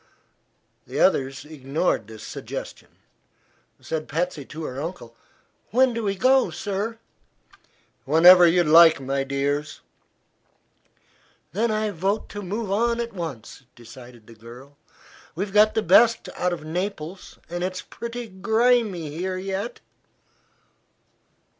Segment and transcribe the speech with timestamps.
[0.87, 2.87] The others ignored this suggestion.
[3.79, 5.15] Said Patsy to her uncle:
[5.69, 6.97] "When do we go, sir?"
[8.05, 9.81] "Whenever you like, my dears."
[11.51, 14.75] "Then I vote to move on at once," decided the girl.
[15.35, 19.81] "We've got the best out of Naples, and it's pretty grimey here yet."